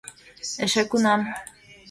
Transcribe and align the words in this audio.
Эше 0.63 0.83
кунам... 0.91 1.21